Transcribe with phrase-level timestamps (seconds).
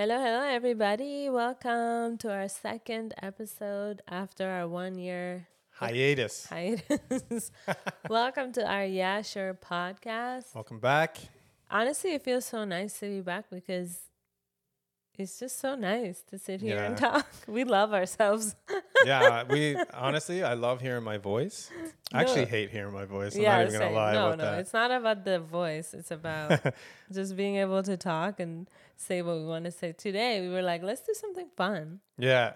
[0.00, 1.28] Hello, hello, everybody.
[1.28, 6.46] Welcome to our second episode after our one year Hiatus.
[6.46, 7.50] hiatus.
[8.08, 10.54] Welcome to our Yeah Sure podcast.
[10.54, 11.18] Welcome back.
[11.70, 14.00] Honestly, it feels so nice to be back because
[15.18, 17.26] it's just so nice to sit here and talk.
[17.46, 18.56] We love ourselves.
[19.04, 21.70] Yeah, we honestly, I love hearing my voice.
[22.12, 23.36] I actually hate hearing my voice.
[23.36, 24.58] I'm yeah, not even gonna lie no, about no, that.
[24.58, 25.94] it's not about the voice.
[25.94, 26.60] It's about
[27.12, 29.92] just being able to talk and say what we want to say.
[29.92, 32.00] Today, we were like, let's do something fun.
[32.18, 32.54] yeah,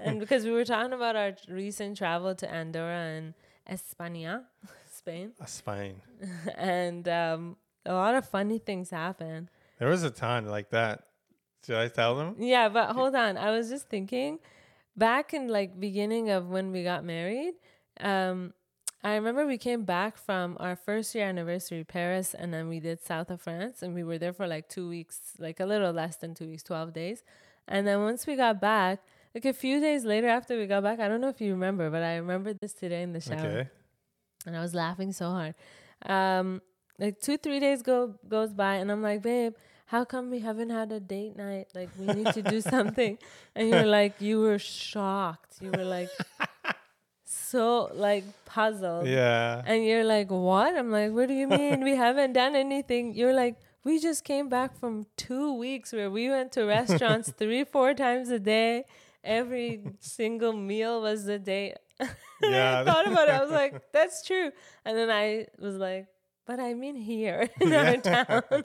[0.00, 3.34] and because we were talking about our recent travel to Andorra and
[3.70, 4.44] España,
[4.90, 5.32] Spain,
[5.64, 6.02] fine.
[6.56, 9.50] and um, a lot of funny things happened.
[9.78, 11.02] There was a ton like that.
[11.64, 12.36] Should I tell them?
[12.38, 13.36] Yeah, but hold on.
[13.36, 14.38] I was just thinking
[14.96, 17.54] back in like beginning of when we got married.
[18.00, 18.52] Um,
[19.04, 23.00] I remember we came back from our first year anniversary, Paris, and then we did
[23.04, 26.16] south of France, and we were there for like two weeks, like a little less
[26.16, 27.22] than two weeks, twelve days.
[27.68, 29.00] And then once we got back,
[29.34, 31.90] like a few days later after we got back, I don't know if you remember,
[31.90, 33.38] but I remember this today in the shower.
[33.38, 33.68] Okay.
[34.46, 35.54] and I was laughing so hard.
[36.06, 36.62] Um,
[36.98, 39.54] like two, three days go goes by, and I'm like, babe,
[39.86, 41.68] how come we haven't had a date night?
[41.74, 43.18] Like we need to do something.
[43.54, 45.56] And you're like, you were shocked.
[45.60, 46.10] You were like,
[47.24, 49.06] so like puzzled.
[49.06, 49.62] Yeah.
[49.64, 50.76] And you're like, what?
[50.76, 53.14] I'm like, what do you mean we haven't done anything?
[53.14, 57.64] You're like, we just came back from two weeks where we went to restaurants three,
[57.64, 58.84] four times a day.
[59.22, 61.76] Every single meal was the date.
[61.98, 62.10] And
[62.42, 62.80] Yeah.
[62.80, 63.34] I thought about it.
[63.34, 64.50] I was like, that's true.
[64.84, 66.06] And then I was like,
[66.46, 68.42] but I mean here in our town.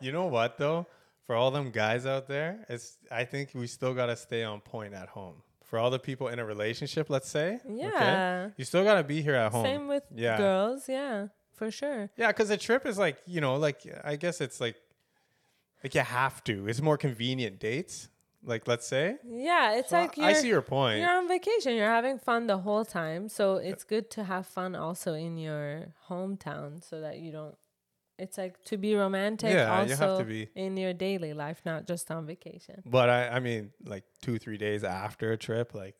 [0.00, 0.86] You know what though?
[1.26, 4.94] For all them guys out there, it's I think we still gotta stay on point
[4.94, 5.42] at home.
[5.64, 7.60] For all the people in a relationship, let's say.
[7.66, 7.74] okay?
[7.82, 8.48] Yeah.
[8.56, 9.64] You still gotta be here at home.
[9.64, 10.38] Same with Yeah.
[10.38, 10.88] girls.
[10.88, 12.08] Yeah, for sure.
[12.16, 14.76] Yeah, because a trip is like, you know, like I guess it's like
[15.84, 16.66] like you have to.
[16.68, 18.08] It's more convenient dates.
[18.44, 19.16] Like let's say.
[19.28, 21.00] Yeah, it's So like you're, I see your point.
[21.00, 21.74] you're on vacation.
[21.74, 23.28] You're having fun the whole time.
[23.28, 27.56] So it's good to have fun also in your hometown so that you don't.
[28.18, 30.48] It's like to be romantic Yeah, also you have to be.
[30.56, 32.82] in your daily life, not just on vacation.
[32.84, 35.94] But I, I mean, like two, three days after a trip, like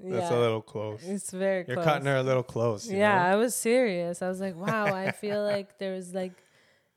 [0.00, 1.02] that's a little close.
[1.04, 1.84] It's very You're close.
[1.84, 2.88] cutting her a little close.
[2.90, 3.24] yeah, know?
[3.32, 4.22] I was serious.
[4.22, 6.32] I was like, wow, I feel like there was like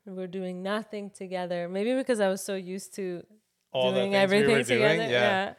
[0.06, 1.68] we're doing nothing together.
[1.68, 3.24] Maybe because I was so used to
[3.72, 4.96] All the doing things we everything were together.
[4.98, 5.10] doing.
[5.10, 5.10] Yeah.
[5.10, 5.54] Yeah,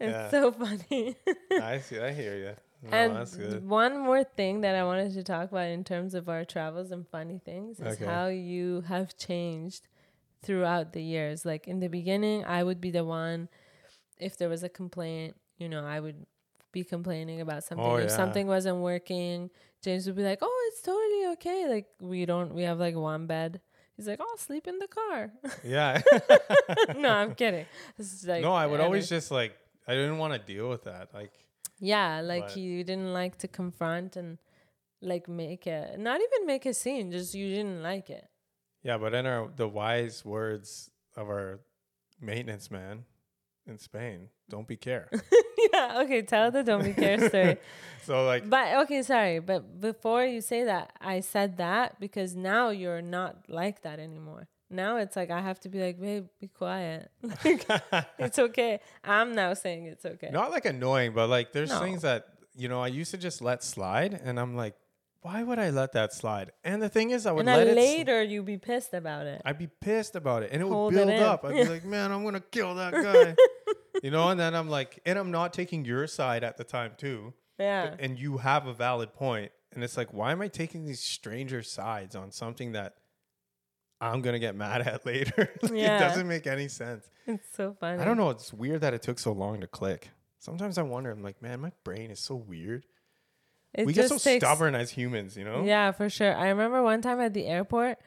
[0.00, 0.30] It's Yeah.
[0.30, 1.16] so funny.
[1.62, 1.98] I see.
[2.00, 2.52] I hear you.
[2.82, 3.68] No, and that's good.
[3.68, 7.06] one more thing that I wanted to talk about in terms of our travels and
[7.08, 8.04] funny things is Okay.
[8.04, 9.88] how you have changed
[10.42, 11.44] throughout the years.
[11.44, 13.48] Like in the beginning, I would be the one
[14.18, 16.26] if there was a complaint, you know, I would
[16.70, 17.84] be complaining about something.
[17.84, 18.16] Oh, if yeah.
[18.16, 19.50] something wasn't working,
[19.82, 23.26] James would be like, "Oh, it's totally okay." Like we don't we have like one
[23.26, 23.60] bed.
[23.98, 25.32] He's like, "I'll sleep in the car."
[25.64, 26.00] Yeah.
[26.96, 27.66] no, I'm kidding.
[27.98, 29.56] This is like no, I would always just like
[29.88, 31.12] I didn't want to deal with that.
[31.12, 31.32] Like
[31.80, 34.38] Yeah, like you didn't like to confront and
[35.02, 38.26] like make it, not even make a scene, just you didn't like it.
[38.82, 41.60] yeah, but in our the wise words of our
[42.20, 43.04] maintenance man
[43.68, 45.08] in Spain, don't be care.
[45.72, 47.58] yeah, okay, tell the don't be care story.
[48.04, 52.70] so like But okay, sorry, but before you say that, I said that because now
[52.70, 54.48] you're not like that anymore.
[54.70, 57.10] Now it's like I have to be like, babe, be quiet.
[57.44, 57.66] Like,
[58.18, 58.80] it's okay.
[59.04, 60.28] I'm now saying it's okay.
[60.30, 61.80] not like annoying, but like there's No.
[61.80, 62.26] things that
[62.56, 64.74] you know I used to just let slide, and I'm like,
[65.22, 66.52] why would I let that slide?
[66.64, 67.76] And the thing is, I would and let it.
[67.76, 69.40] later you be pissed about it.
[69.44, 71.22] I'd be pissed about it, and it would Hold it build in.
[71.22, 71.44] up.
[71.44, 73.36] I'd be like, man, I'm gonna kill that guy,
[74.02, 74.28] you know.
[74.28, 77.94] And then I'm like, and I'm not taking your side at the time too, yeah.
[77.98, 79.52] and you have a valid point.
[79.74, 82.94] and it's like, why am I taking these stranger sides on something that
[84.00, 85.50] I'm gonna get mad at later?
[85.62, 85.96] like, Yeah.
[85.96, 87.08] It doesn't make any sense.
[87.26, 88.00] It's so funny.
[88.00, 88.30] I don't know.
[88.30, 90.10] It's weird that it took so long to click.
[90.38, 91.10] Sometimes I wonder.
[91.10, 92.86] I'm like, man, my brain is so weird.
[93.74, 95.62] It we get so takes- stubborn as humans, you know.
[95.64, 96.34] Yeah, for sure.
[96.34, 97.98] I remember one time at the airport,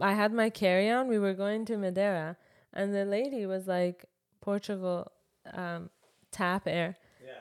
[0.00, 1.08] I had my carry on.
[1.08, 2.36] We were going to Madeira,
[2.72, 4.04] and the lady was like,
[4.40, 5.10] Portugal,
[5.52, 5.90] um,
[6.30, 6.96] TAP Air.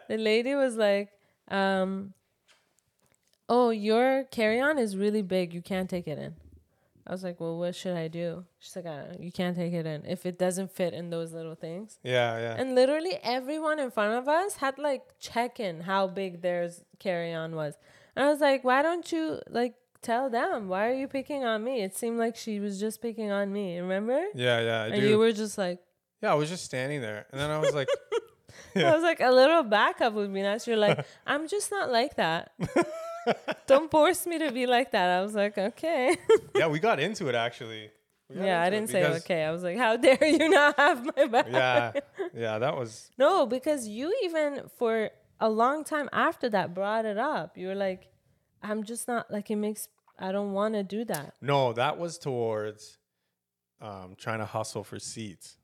[0.08, 1.10] The lady was like,
[1.50, 2.14] um,
[3.50, 5.54] Oh, your carry on is really big.
[5.54, 6.36] You can't take it in.
[7.06, 8.46] I was like, Well, what should I do?
[8.60, 9.18] She's like, I.
[9.20, 12.00] You can't take it in if it doesn't fit in those little things.
[12.04, 12.56] Yeah, yeah.
[12.58, 17.34] And literally everyone in front of us had like check in how big theirs carry
[17.34, 17.76] on was.
[18.16, 20.68] And I was like, why don't you like tell them?
[20.68, 21.82] Why are you picking on me?
[21.82, 23.80] It seemed like she was just picking on me.
[23.80, 24.22] Remember?
[24.34, 24.82] yeah, yeah.
[24.84, 25.08] I and do.
[25.08, 25.80] you were just like,
[26.22, 27.90] yeah, I was just standing there, and then I was like,
[28.76, 28.90] yeah.
[28.92, 30.68] I was like, a little backup would be nice.
[30.68, 32.52] You're like, I'm just not like that.
[33.68, 35.10] Don't force me to be like that.
[35.10, 36.18] I was like, okay.
[36.56, 37.90] yeah, we got into it actually.
[38.34, 39.44] Yeah, I didn't say okay.
[39.44, 41.48] I was like, how dare you not have my back?
[41.50, 41.92] Yeah,
[42.34, 45.10] yeah, that was No, because you even for
[45.42, 47.58] a long time after that brought it up.
[47.58, 48.08] You were like,
[48.64, 49.90] I'm just not like it makes.
[50.18, 51.34] I don't want to do that.
[51.42, 53.00] no, that was towards
[53.82, 55.58] um, trying to hustle for seats.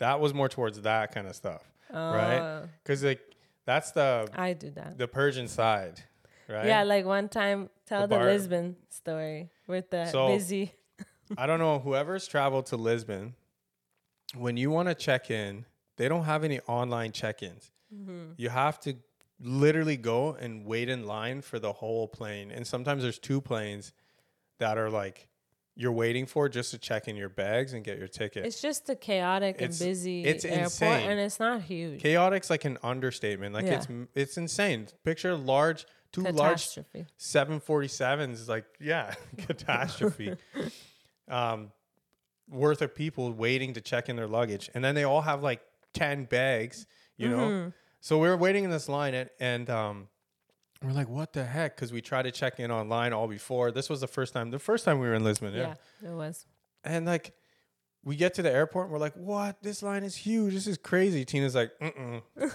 [0.00, 1.62] That was more towards that kind of stuff,
[1.92, 2.36] right?
[2.38, 3.20] Uh, Because like
[3.64, 4.98] that's the I do that.
[4.98, 6.02] the Persian side,
[6.48, 6.66] right?
[6.66, 10.72] Yeah, like one time, tell the, bar- Lisbon story with the So- busy.
[11.38, 13.34] I don't know whoever's traveled to Lisbon.
[14.36, 15.64] When you want to check in,
[15.96, 17.70] they don't have any online check-ins.
[17.94, 18.32] Mm-hmm.
[18.36, 18.94] You have to
[19.40, 22.50] literally go and wait in line for the whole plane.
[22.50, 23.92] And sometimes there's two planes
[24.58, 25.28] that are like
[25.80, 28.44] you're waiting for just to check in your bags and get your ticket.
[28.44, 31.10] It's just a chaotic It's- and busy it's airport, insane.
[31.10, 32.02] and it's not huge.
[32.02, 33.54] Chaotic's like an understatement.
[33.54, 33.76] Like Yeah.
[33.78, 34.88] it's it's insane.
[35.04, 36.36] Picture large two large
[36.74, 37.06] Catastrophe.
[37.18, 40.34] 747s is like yeah catastrophe
[41.28, 41.70] um
[42.48, 45.60] worth of people waiting to check in their luggage and then they all have like
[45.94, 46.86] 10 bags
[47.16, 47.68] you know Mm-hmm.
[48.00, 50.08] so we were waiting in this line and, and um
[50.82, 53.88] we're like what the heck because we tried to check in online all before this
[53.90, 56.46] was the first time the first time we were in lisbon yeah, Yeah, it was.
[56.84, 57.34] and like
[58.02, 60.78] we get to the airport and we're like what this line is huge this is
[60.78, 62.22] crazy tina's like Mm-mm.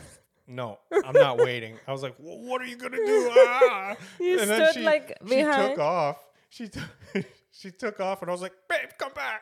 [0.48, 3.96] no i'm not waiting i was like well, what are you gonna do ah!
[4.20, 6.18] You and then stood, like, she took off.
[6.50, 6.84] She took
[7.52, 9.42] she took off, and I was like, "Babe, come back!"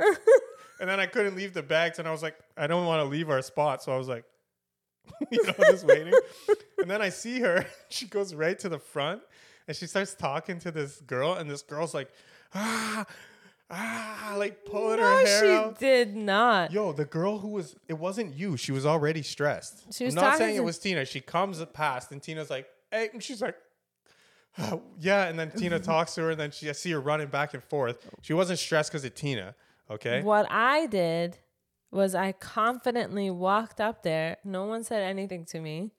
[0.80, 3.10] and then I couldn't leave the bags, and I was like, "I don't want to
[3.10, 4.24] leave our spot," so I was like,
[5.32, 6.14] you know, just waiting.
[6.80, 7.66] and then I see her.
[7.90, 9.22] She goes right to the front,
[9.68, 12.12] and she starts talking to this girl, and this girl's like,
[12.56, 13.06] "Ah,
[13.70, 15.80] ah," like pulling No, her hair she out.
[15.80, 16.72] did not.
[16.72, 18.58] Yo, the girl who was it wasn't you.
[18.58, 19.94] She was already stressed.
[19.94, 21.06] She was I'm not saying it was Tina.
[21.06, 23.56] She comes past and Tina's like, "Hey," and she's like,
[24.58, 27.28] "Uh, "Yeah," and then Tina talks to her, and then she I see her running
[27.28, 27.98] back and forth.
[28.22, 29.56] She wasn't stressed because of Tina.
[29.92, 30.24] Okay.
[30.24, 31.38] What I did
[31.94, 34.38] was I confidently walked up there.
[34.44, 35.92] No one said anything to me.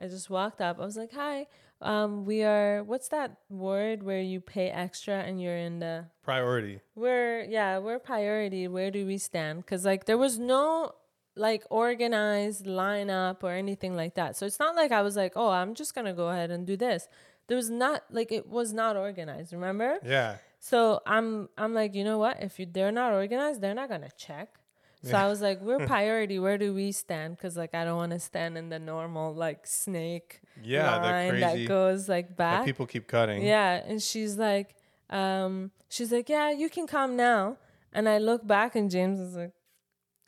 [0.00, 0.80] I just walked up.
[0.80, 1.46] I was like, "Hi,
[1.80, 2.82] um, we are.
[2.82, 6.80] What's that word where you pay extra and you're in the Priority.
[6.94, 8.66] we're yeah we're priority.
[8.68, 9.64] Where do we stand?
[9.64, 10.92] Because like there was no
[11.36, 14.36] like organized lineup or anything like that.
[14.36, 16.76] So it's not like I was like, oh, I'm just gonna go ahead and do
[16.76, 17.08] this.
[17.46, 19.52] There was not like it was not organized.
[19.52, 19.98] Remember?
[20.04, 20.36] Yeah.
[20.58, 22.42] So I'm I'm like, you know what?
[22.42, 24.58] If you they're not organized, they're not gonna check.
[25.02, 26.38] So I was like, we're priority.
[26.38, 27.36] Where do we stand?
[27.36, 31.64] Because like I don't want to stand in the normal like snake Yeah, line crazy-
[31.64, 32.64] that goes like back.
[32.64, 33.42] people keep cutting.
[33.44, 34.74] Yeah, and she's like,
[35.10, 37.56] um, she's like, yeah, you can come now.
[37.92, 39.52] And I look back, and James is like,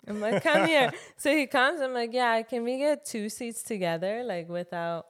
[0.09, 0.91] I'm like, come here.
[1.19, 1.81] So he comes.
[1.83, 5.07] I'm like, yeah, can we get two seats together, like without,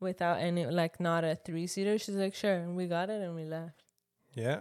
[0.00, 1.96] without any, like not a three seater?
[1.98, 2.54] She's like, sure.
[2.56, 3.84] And we got it, and we left.
[4.34, 4.60] Yeah.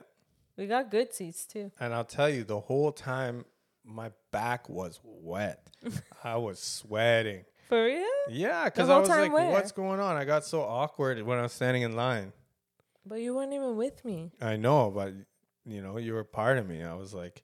[0.57, 1.71] We got good seats too.
[1.79, 3.45] And I'll tell you, the whole time
[3.85, 5.67] my back was wet.
[6.23, 7.45] I was sweating.
[7.69, 8.05] For real?
[8.29, 9.51] Yeah, because I was like, where?
[9.51, 12.33] "What's going on?" I got so awkward when I was standing in line.
[13.05, 14.31] But you weren't even with me.
[14.41, 15.13] I know, but
[15.65, 16.83] you know, you were part of me.
[16.83, 17.43] I was like,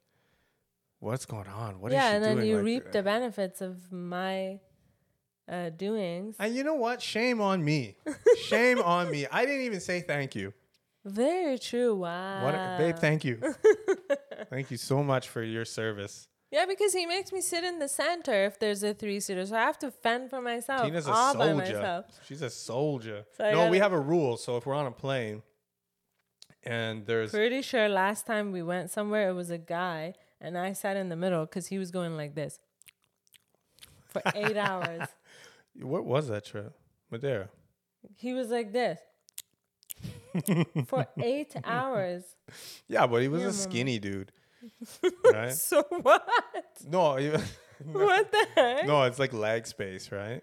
[0.99, 1.79] "What's going on?
[1.79, 4.59] What yeah, she and then doing?" you Like, reap the benefits of my
[5.49, 6.35] uh, doings.
[6.39, 7.01] And you know what?
[7.01, 7.97] Shame on me.
[8.45, 9.25] Shame on me.
[9.31, 10.53] I didn't even say thank you.
[11.09, 11.95] Very true.
[11.95, 12.43] Wow.
[12.45, 12.95] What, babe?
[12.97, 13.39] Thank you.
[14.49, 16.27] thank you so much for your service.
[16.51, 19.55] Yeah, because he makes me sit in the center if there's a three seater, so
[19.55, 21.73] I have to fend for myself Tina's a all by soldier.
[21.75, 22.05] myself.
[22.27, 23.25] She's a soldier.
[23.37, 24.35] So no, we gotta- have a rule.
[24.37, 25.43] So if we're on a plane
[26.63, 30.73] and there's Pretty sure last time we went somewhere, it was a guy, and I
[30.73, 32.59] sat in the middle because he was going like this
[34.07, 35.07] for eight hours.
[35.79, 36.73] what was that trip?
[37.11, 37.49] Madeira.
[38.15, 38.99] He was like this
[40.87, 42.23] for eight hours.
[42.87, 44.31] Yeah, but he was Yeah, a skinny dude.
[45.33, 45.53] right?
[45.53, 46.27] So what?
[46.87, 47.17] No,
[47.91, 48.85] What the heck?
[48.87, 50.41] no, it's like leg space, right?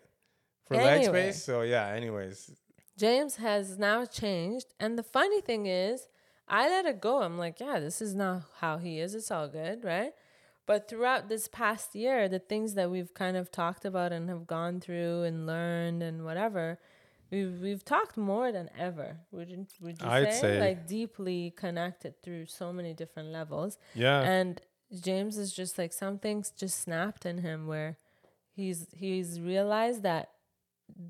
[0.66, 1.42] For leg space.
[1.44, 1.88] So yeah.
[1.88, 2.50] Anyways,
[2.98, 4.66] James has now changed.
[4.80, 6.08] And the funny thing is,
[6.48, 7.22] I let it go.
[7.22, 9.14] I'm like, yeah, this is not how he is.
[9.14, 10.12] It's all good, right?
[10.66, 14.46] But throughout this past year, the things that we've kind of talked about and have
[14.46, 16.78] gone through and learned and whatever,
[17.30, 19.18] we've we've talked more than ever.
[19.32, 20.40] Would you, would you I'd say?
[20.40, 23.78] say- like deeply connected through so many different levels.
[23.94, 24.20] yeah.
[24.22, 24.60] And
[25.00, 27.96] James is just like something's just snapped in him where
[28.54, 30.30] he's he's realized that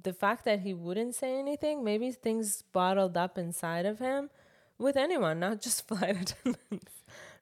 [0.03, 4.31] the fact that he wouldn't say anything, maybe things bottled up inside of him
[4.79, 6.93] with anyone, not just flight attendants,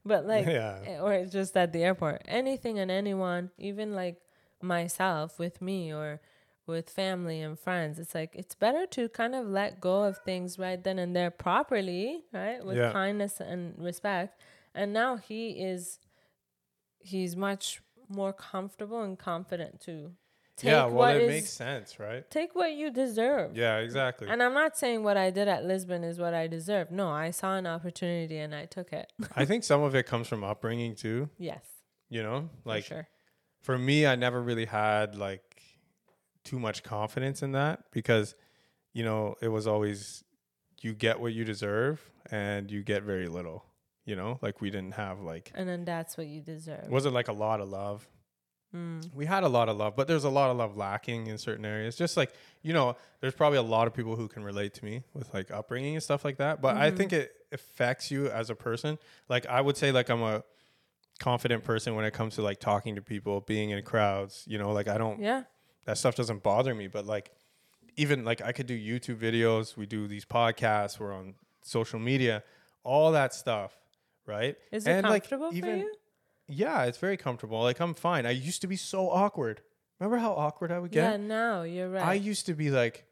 [0.05, 0.81] but like, Yeah.
[0.85, 4.17] eh, or just at the airport, anything and anyone, even like
[4.61, 6.21] myself with me or
[6.67, 7.99] with family and friends.
[7.99, 11.31] It's like, it's better to kind of let go of things right then and there
[11.31, 12.65] properly, right?
[12.65, 12.93] With Yeah.
[12.93, 14.41] kindness and respect.
[14.75, 15.99] And now he is
[17.01, 20.13] he's much more comfortable and confident to
[20.57, 22.29] take yeah, well, what it is- makes sense, right?
[22.31, 23.57] take what you deserve.
[23.57, 24.29] Yeah, exactly.
[24.29, 26.91] And I'm not saying what I did at Lisbon is what I deserve.
[26.91, 29.13] No, I saw an opportunity and I took it.
[29.37, 31.29] I think some of it comes from upbringing too.
[31.39, 31.65] yes,
[32.09, 33.09] You know, like for sure.
[33.63, 35.54] for me, I never really had like
[36.45, 38.35] too much confidence in that because,
[38.93, 40.25] you know, it was always
[40.83, 43.65] you get what you deserve and you get very little.
[44.07, 46.89] You know, like we didn't have like And then that's what you deserve.
[46.89, 48.07] wasn't like a lot of love.
[48.77, 49.15] Mm.
[49.15, 51.65] We had a lot of love, but there's a lot of love lacking in certain
[51.65, 51.97] areas.
[51.97, 52.33] Just like
[52.63, 55.51] you know, there's probably a lot of people who can relate to me with like
[55.51, 56.61] upbringing and stuff like that.
[56.61, 58.99] But I think it affects you as a person.
[59.29, 60.43] Like I would say, like I'm a
[61.21, 64.45] confident person when it comes to like talking to people, being in crowds.
[64.47, 65.45] You know, like I don't Yeah.
[65.85, 66.89] That stuff doesn't bother me.
[66.89, 67.31] But like
[67.97, 69.77] even like I could do YouTube videos.
[69.77, 70.99] We do these podcasts.
[70.99, 72.43] We're on social media.
[72.83, 73.75] All that stuff,
[74.27, 74.57] right?
[74.71, 75.95] Is it And, like, comfortable for even- you?
[76.47, 77.63] Yeah, it's very comfortable.
[77.63, 78.27] Like I'm fine.
[78.27, 79.63] I used to be so awkward.
[79.99, 81.13] Remember how awkward I would get?
[81.13, 82.05] Yeah, no, you're right.
[82.05, 83.07] I used to be like,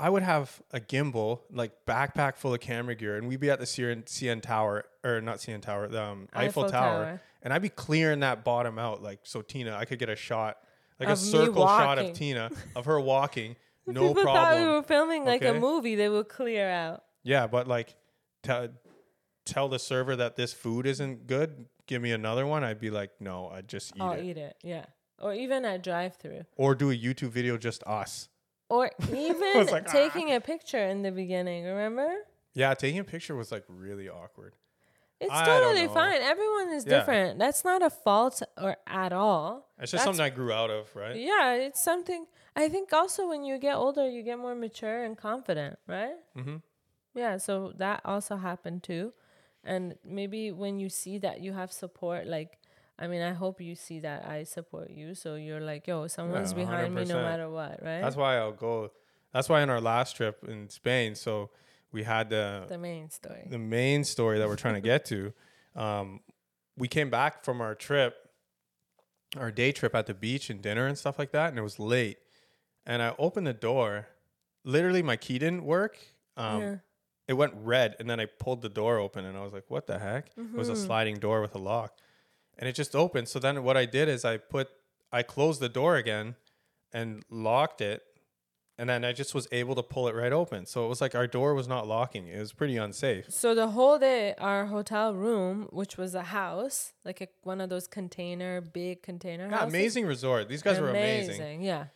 [0.00, 3.60] I would have a gimbal, like backpack full of camera gear, and we'd be at
[3.60, 7.22] the CN, CN Tower, or not CN Tower, the um, Eiffel, Eiffel Tower, Tower.
[7.42, 10.56] and I'd be clearing that bottom out, like so Tina, I could get a shot,
[11.00, 12.12] like a circle shot of.
[12.12, 14.68] Tina of her walking, no People thought we problem.
[14.74, 15.94] were filming like a movie.
[15.94, 17.02] They would clear out.
[17.22, 17.94] Yeah, but like,
[18.42, 18.68] tell
[19.44, 21.66] tell the server that this food isn't good.
[21.86, 22.64] Give me another one.
[22.64, 24.56] I'd be like, no, I just eat I'll it, eat it.
[24.62, 24.86] Yeah.
[25.20, 26.44] Or even at drive-through.
[26.56, 28.28] or do a YouTube video just us.
[28.68, 31.64] Or even like, "Ah." taking a picture in the beginning.
[31.64, 32.12] Remember?
[32.54, 34.54] Yeah, taking a picture was like really awkward.
[35.20, 36.20] It's I totally fine.
[36.20, 36.98] Everyone is Yeah.
[36.98, 37.38] different.
[37.38, 39.70] That's not a fault or at all.
[39.78, 41.16] It's just That's- something I grew out of, right?
[41.16, 42.26] Yeah, it's something.
[42.54, 46.16] I think also when you get older, you get more mature and confident, right?
[46.36, 46.56] Mm-hmm.
[47.14, 49.12] Yeah, so that also happened too.
[49.64, 52.58] And maybe when you see that you have support, like,
[52.98, 55.14] I mean, I hope you see that I support you.
[55.14, 58.00] So you're like, yo, someone's Yeah, behind me no matter what, right?
[58.00, 58.90] That's why I'll go.
[59.32, 61.50] That's why in our last trip in Spain, so
[61.92, 63.46] we had the the main story.
[63.48, 65.32] the main story that we're trying to get to.
[65.76, 66.20] Um,
[66.78, 68.14] we came back from our trip,
[69.36, 71.78] our day trip at the beach and dinner and stuff like that, and it was
[71.78, 72.16] late.
[72.86, 74.06] And I opened the door.
[74.64, 75.98] Literally, my key didn't work.
[76.36, 76.76] Um, yeah.
[77.28, 79.86] It went red, and then I pulled the door open, and I was like, "What
[79.86, 80.86] the heck?" It was a Mm-hmm.
[80.86, 81.98] sliding door with a lock,
[82.58, 83.28] and it just opened.
[83.28, 84.68] So then, what I did is I put,
[85.12, 86.36] I closed the door again,
[86.92, 88.02] and locked it,
[88.78, 90.66] and then I just was able to pull it right open.
[90.66, 92.26] So it was like our door was not locking.
[92.28, 93.30] It was pretty unsafe.
[93.30, 97.70] So the whole day, our hotel room, which was a house, like a, one of
[97.70, 99.74] those container, big container Yeah, houses.
[99.74, 100.48] amazing resort.
[100.48, 101.62] These guys were amazing.
[101.62, 101.86] Yeah.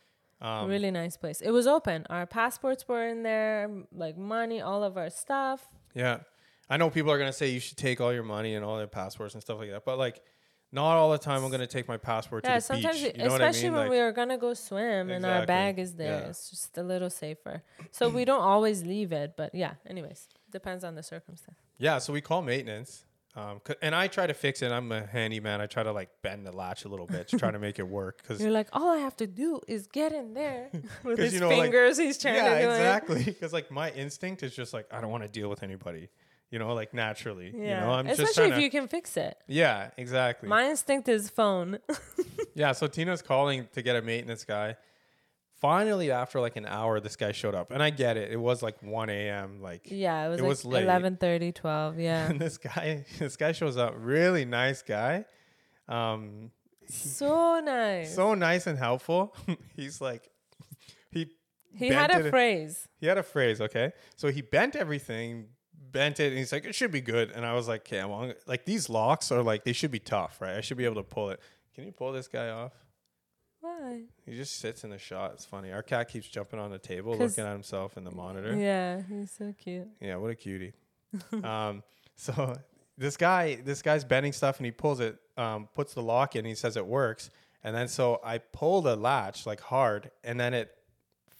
[0.43, 1.43] Um, really nice place.
[1.43, 2.07] It was open.
[2.09, 5.67] Our passports were in there, like money, all of our stuff.
[5.95, 6.21] Yeah,
[6.71, 8.87] I know people are gonna say you should take all your money and all their
[8.87, 10.23] passports and stuff like that, but like,
[10.73, 13.13] not all the time I'm gonna take my passport yeah, to the sometimes, beach.
[13.17, 13.73] You know what I especially mean?
[13.79, 16.29] when Like, we are gonna go swim and our bag is there, Yeah.
[16.29, 17.63] it's just a little safer.
[17.91, 19.75] So we don't always leave it, but yeah.
[19.87, 21.59] Anyways, depends on the circumstance.
[21.79, 23.05] yeah, so we call maintenance.
[23.37, 24.73] Um, and I try to fix it.
[24.73, 25.61] I'm a handyman.
[25.61, 27.87] I try to like bend the latch a little bit to try to make it
[27.87, 28.21] work.
[28.21, 30.69] Because You're like, all I have to do is get in there
[31.05, 31.97] with his you know, like- fingers.
[31.97, 33.23] he's trying yeah, to do exactly.
[33.25, 36.09] Because like my instinct is just like I don't want to deal with anybody.
[36.51, 37.47] You know, like naturally.
[37.49, 37.55] it.
[37.55, 38.63] You Yeah, know, I'm especially if to.
[38.63, 39.37] you can fix it.
[39.47, 40.49] yeah, exactly.
[40.49, 41.79] My instinct is phone.
[42.55, 44.77] Yeah, so Tina's calling to get a maintenance guy.
[45.61, 48.33] Finally, after like an hour, this guy showed up, and I get it.
[48.33, 49.61] It was like 1 a.m.
[49.63, 50.87] Like, yeah, it was It like was late.
[50.87, 51.99] 11:30, 12.
[52.01, 55.25] Yeah, and this guy, this guy shows up, really nice guy,
[55.89, 56.51] um,
[56.89, 58.15] so nice.
[58.15, 59.35] so nice and helpful.
[59.77, 60.29] He's like,
[61.11, 61.29] he
[61.75, 62.89] he had a it- phrase.
[62.99, 63.93] he had a phrase, okay?
[64.17, 65.49] So he bent everything,
[65.93, 67.31] bent it, and he's like, it should be good.
[67.31, 69.99] And I was like, okay, I'm on, like these locks are like they should be
[69.99, 70.57] tough, right?
[70.57, 71.41] I should be able to pull it.
[71.75, 72.73] Can you pull this guy off?
[73.61, 74.03] Why?
[74.25, 75.33] He just sits in the shot.
[75.35, 75.71] It's funny.
[75.71, 78.57] Our cat keeps jumping on the table, looking at himself in the monitor.
[78.57, 79.89] Yeah, he's so cute.
[80.01, 80.73] Yeah, what a cutie.
[81.45, 81.83] um,
[82.17, 82.57] so
[82.99, 86.45] this guy, this guy's bending stuff, and he pulls it, um, puts the lock in.
[86.45, 87.31] He says it works,
[87.63, 90.75] and then so I pull the latch like hard, and then it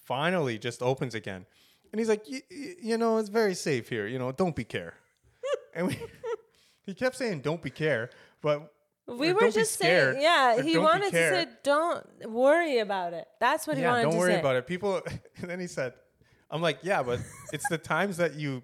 [0.05, 1.45] finally just opens again.
[1.91, 4.07] And he's like, "Y- y- you know, it's very safe here.
[4.07, 4.93] You know, don't be care.
[5.75, 5.99] and we,
[6.85, 8.09] he kept saying, "Don't be care,"
[8.41, 8.71] but
[9.07, 11.43] We were just scared, saying, yeah, he wanted to care.
[11.43, 13.27] say, don't worry about it.
[13.39, 14.11] That's what he yeah, wanted to say.
[14.11, 14.67] don't worry about it.
[14.67, 15.01] People,
[15.37, 15.93] and then he said,
[16.49, 17.19] I'm like, yeah, but
[17.51, 18.63] it's the times that you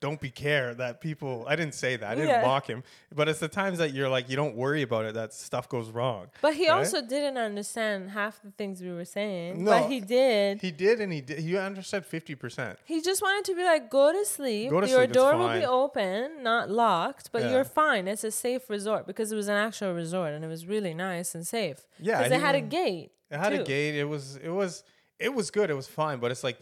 [0.00, 1.44] don't be care that people.
[1.46, 2.08] I didn't say that.
[2.10, 2.42] I didn't Yeah.
[2.42, 2.82] mock him,
[3.14, 5.90] but it's the times that you're like you don't worry about it that stuff goes
[5.90, 6.28] wrong.
[6.40, 6.78] But he Right?
[6.78, 9.62] also didn't understand half the things we were saying.
[9.62, 10.60] No, but he did.
[10.62, 11.38] He did, and he did.
[11.40, 12.78] He understood fifty percent.
[12.84, 14.70] He just wanted to be like, go to sleep.
[14.70, 17.50] Go to Your sleep, door will be open, not locked, but Yeah.
[17.52, 18.08] you're fine.
[18.08, 21.34] It's a safe resort because it was an actual resort and it was really nice
[21.34, 21.86] and safe.
[21.98, 23.12] Yeah, because it had a gate.
[23.30, 23.94] It had a gate.
[23.96, 24.36] It was.
[24.36, 24.82] It was.
[25.18, 25.68] It was good.
[25.68, 26.18] It was fine.
[26.18, 26.58] But it's like,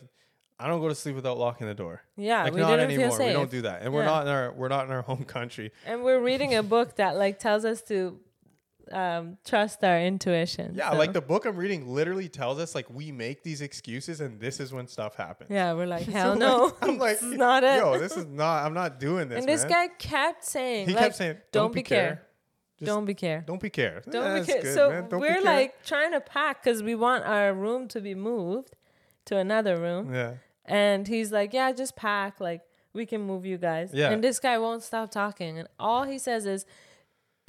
[0.60, 2.02] I don't go to sleep without locking the door.
[2.16, 3.16] Yeah, like we not didn't feel anymore.
[3.16, 3.26] safe.
[3.28, 4.52] We don't do that, and we're not in our.
[4.52, 5.70] We're not in our home country.
[5.86, 8.18] And we're reading a book that like tells us to
[8.90, 10.74] um, trust our intuition.
[10.74, 14.20] Yeah, so- like the book I'm reading literally tells us like we make these excuses,
[14.20, 15.50] and this is when stuff happens.
[15.50, 16.72] Yeah, we're like, So, hell like, no.
[16.82, 17.78] I'm like, this is not it.
[17.78, 18.64] Yo, this is not.
[18.64, 19.38] I'm not doing this.
[19.40, 19.70] and this man.
[19.70, 22.22] guy kept saying, he like, kept saying, don't, be care.
[22.78, 23.44] Just don't be care.
[23.46, 24.02] Don't be care.
[24.08, 24.62] Don't Yeah, be care.
[24.62, 25.06] good, so.
[25.08, 25.42] Don't we're care.
[25.42, 28.74] like trying to pack because we want our room to be moved
[29.26, 30.14] to another room.
[30.14, 30.34] yeah,
[30.68, 32.40] And he's like, yeah, just pack.
[32.40, 33.90] Like, we can move you guys.
[33.92, 34.10] Yeah.
[34.10, 35.58] And this guy won't stop talking.
[35.58, 36.66] And all he says is,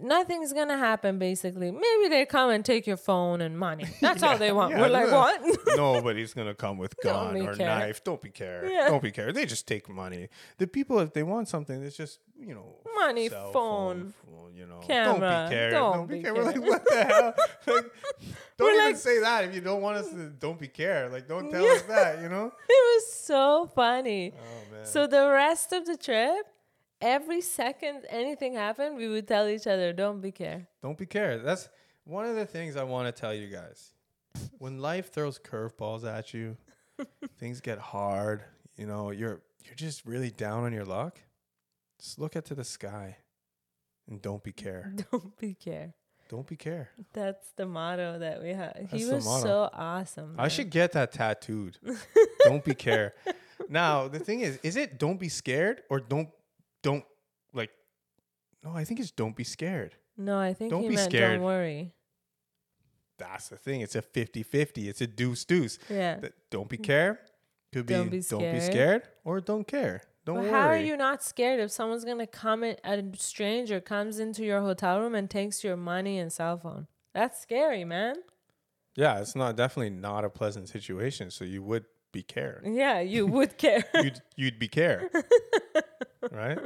[0.03, 1.71] nothing's to happen, basically.
[1.71, 3.85] Maybe they come and take your phone and money.
[4.01, 4.71] That's all they want.
[4.73, 5.41] yeah, We're like, what?
[5.77, 7.67] nobody's gonna come with gun or care.
[7.79, 8.03] knife.
[8.03, 8.69] Don't be care.
[8.69, 8.89] Yeah.
[8.89, 9.31] Don't be care.
[9.31, 10.29] They just take money.
[10.57, 14.65] The people, if they want something, it's just you know Money, cell phone, phone, you
[14.65, 15.19] know, camera.
[15.29, 15.71] Don't be care.
[15.71, 16.33] Don't Don't be be care.
[16.33, 17.33] We're like, what the hell?
[17.67, 17.85] Like,
[18.57, 20.29] don't We're even like- say that if you don't want us to.
[20.31, 21.09] Don't be care.
[21.09, 22.21] Like, don't tell us that.
[22.21, 22.47] You know.
[22.47, 24.33] it was so funny.
[24.35, 24.85] Oh man.
[24.85, 26.45] So the rest of the trip,
[27.01, 30.67] every second anything happened, we would tell each other, don't be care.
[30.81, 31.37] Don't be care.
[31.37, 31.69] That's
[32.03, 33.93] one of the things I want to tell you guys.
[34.57, 36.57] When life throws curveballs at you,
[37.39, 38.43] things get hard.
[38.77, 41.19] You know, you're you're just really down on your luck.
[41.99, 43.17] Just look up to the sky,
[44.09, 44.93] and don't be care.
[45.11, 45.93] Don't be care.
[46.29, 46.91] Don't be care.
[47.11, 48.77] That's the motto that we have.
[48.91, 50.35] He That's was so awesome.
[50.37, 51.77] I should get that tattooed.
[52.43, 53.15] don't be care.
[53.67, 56.29] Now the thing is, is it don't be scared or don't
[56.81, 57.03] don't
[57.53, 57.71] like?
[58.63, 59.95] No, I think it's don't be scared.
[60.17, 61.35] No, I think Don't he be meant scared.
[61.39, 61.93] don't worry.
[63.17, 63.81] That's the thing.
[63.81, 64.87] It's a 50-50.
[64.87, 65.79] It's a deuce deuce.
[65.89, 66.19] Yeah.
[66.49, 67.19] Don't be care
[67.71, 68.63] could be Don't be don't be scared.
[68.63, 70.01] scared or don't care.
[70.25, 70.51] Don't But worry.
[70.51, 74.61] how are you not scared if someone's gonna come in, a stranger comes into your
[74.61, 76.87] hotel room and takes your money and cell phone?
[77.13, 78.15] That's scary, man.
[78.95, 81.29] Yeah, it's not definitely not a pleasant situation.
[81.31, 82.61] So you would be care.
[82.65, 83.83] Yeah, you would care.
[83.95, 85.09] You'd you'd be care,
[86.31, 86.59] right?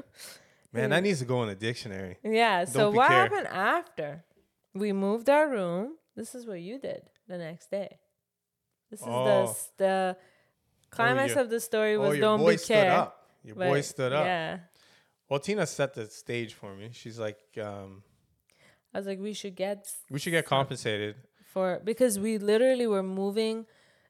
[0.71, 2.17] Man, that needs to go in the dictionary.
[2.23, 2.65] yeah.
[2.65, 3.17] So Don't be what care.
[3.23, 4.23] happened after?
[4.73, 5.95] We moved our room.
[6.15, 7.97] This is what you did the next day.
[8.89, 9.55] This is the Oh.
[9.77, 10.17] the
[10.89, 12.91] climax your- of the story Oh, was your don't boy be stood care.
[12.91, 13.29] up.
[13.43, 14.25] Your boy stood up.
[14.25, 14.59] Yeah.
[15.29, 16.89] Well, Tina set the stage for me.
[16.93, 18.03] She's like, um,
[18.93, 21.15] I was like, we should get we should get compensated.
[21.53, 23.65] for because we literally were moving.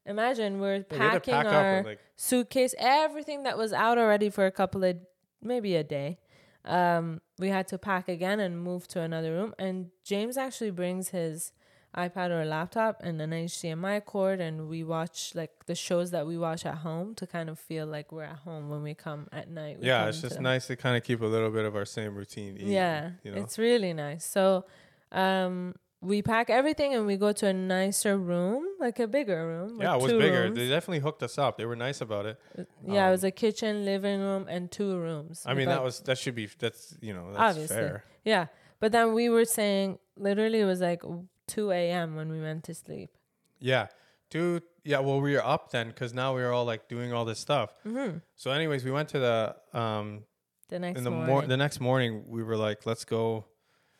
[0.05, 3.71] Imagine we're Yeah, we had to packing pack our and, like- suitcase, everything that was
[3.73, 4.97] out already for a couple of
[5.41, 6.19] maybe a day.
[6.65, 9.53] Um, we had to pack again and move to another room.
[9.59, 11.51] And James actually brings his
[11.95, 16.37] iPad or laptop and an HDMI cord, and we watch like the shows that we
[16.37, 19.49] watch at home to kind of feel like we're at home when we come at
[19.49, 19.79] night.
[19.79, 22.15] We Yeah, it's just nice to kind of keep a little bit of our same
[22.15, 22.57] routine.
[22.57, 23.41] eat, yeah, you know.
[23.41, 24.25] it's really nice.
[24.25, 24.65] So,
[25.11, 29.79] um, we pack everything and we go to a nicer room, like a bigger room.
[29.81, 30.43] yeah, it was bigger.
[30.43, 30.57] rooms.
[30.57, 31.57] They definitely hooked us up.
[31.57, 32.39] They were nice about it.
[32.85, 35.43] yeah, it um, was a kitchen, living room, and two rooms.
[35.45, 37.75] I mean, that was that should be that's you know that's Obviously.
[37.75, 38.03] fair.
[38.23, 38.47] yeah.
[38.79, 41.03] But then we were saying, literally, it was like
[41.47, 42.15] two a.m.
[42.17, 43.11] when we went to sleep.
[43.59, 43.87] Yeah,
[44.29, 44.63] dude.
[44.83, 47.39] Yeah, well, we were up then because now we were all like doing all this
[47.39, 47.73] stuff.
[47.87, 48.17] Mm-hmm.
[48.35, 50.23] So, anyways, we went to the um
[50.67, 52.25] The next in the morning, mor- the next morning.
[52.27, 53.45] We were like, let's go,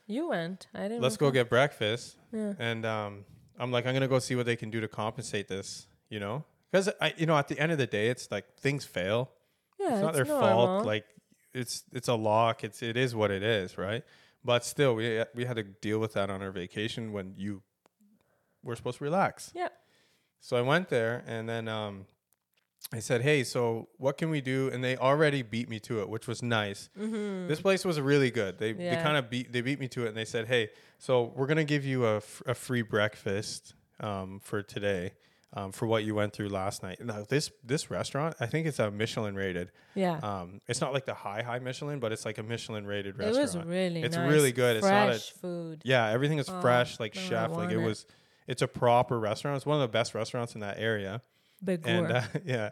[0.08, 0.68] you went.
[0.74, 1.02] I didn't.
[1.02, 2.18] let's go get breakfast.
[2.32, 2.54] Yeah.
[2.60, 3.26] And um,
[3.58, 5.88] I'm like, I'm gonna go see what they can do to compensate this.
[6.10, 8.86] You know, because I, you know, at the end of the day, it's like things
[8.86, 9.32] fail.
[9.80, 10.50] Yeah, it's not their normal.
[10.50, 10.86] fault.
[10.86, 11.06] Like
[11.54, 12.64] it's it's a lock.
[12.64, 14.04] It's it is what it is, right?
[14.44, 17.62] But still, we we had to deal with that on our vacation when you
[18.64, 19.52] were supposed to relax.
[19.56, 19.70] Yeah.
[20.40, 22.06] So I went there and then um,
[22.92, 26.10] I said, "Hey, so what can we do?" And they already beat me to it,
[26.10, 26.90] which was nice.
[27.00, 27.48] Mm-hmm.
[27.48, 28.58] This place was really good.
[28.60, 30.70] They they kind of beat they beat me to it, and they said, "Hey,
[31.00, 35.14] so we're gonna give you a, f- a free breakfast um, for today."
[35.56, 37.00] Um, for what you went through last night.
[37.06, 39.70] Now this this restaurant, I think it's a Michelin rated.
[39.94, 40.18] Yeah.
[40.24, 43.38] Um, it's not like the high high Michelin, but it's like a Michelin rated restaurant.
[43.38, 44.32] it was really It's nice.
[44.32, 44.78] really good.
[44.78, 45.82] It's not a- Fresh food.
[45.86, 47.52] yeah, everything is Oh, fresh, like chef.
[47.52, 47.86] Like it it.
[47.86, 48.08] was.
[48.48, 49.56] It's a proper restaurant.
[49.58, 51.22] It's one of the best restaurants in that area.
[51.64, 52.70] Big And uh, yeah,